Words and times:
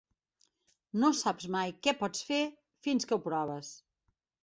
No 1.03 1.11
saps 1.19 1.47
mai 1.57 1.75
què 1.89 1.95
pots 2.01 2.25
fer 2.33 2.43
fins 2.89 3.09
que 3.11 3.19
ho 3.19 3.25
proves. 3.31 3.75